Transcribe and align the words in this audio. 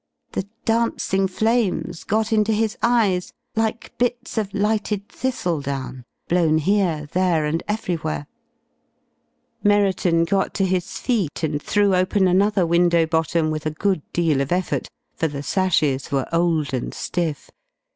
The 0.31 0.47
dancing 0.65 1.27
flames 1.27 2.03
got 2.03 2.33
into 2.33 2.53
his 2.53 2.75
eyes 2.81 3.33
like 3.55 3.95
bits 3.99 4.35
of 4.35 4.51
lighted 4.51 5.07
thistledown 5.09 6.05
blown 6.27 6.57
here, 6.57 7.07
there, 7.11 7.45
and 7.45 7.61
everywhere. 7.67 8.25
Merriton 9.63 10.23
got 10.25 10.55
to 10.55 10.65
his 10.65 10.97
feet 10.97 11.43
and 11.43 11.61
threw 11.61 11.93
open 11.93 12.27
another 12.27 12.65
window 12.65 13.05
bottom 13.05 13.51
with 13.51 13.67
a 13.67 13.77
good 13.77 14.01
deal 14.11 14.41
of 14.41 14.51
effort, 14.51 14.87
for 15.13 15.27
the 15.27 15.43
sashes 15.43 16.11
were 16.11 16.25
old 16.33 16.73
and 16.73 16.95
stiff. 16.95 17.51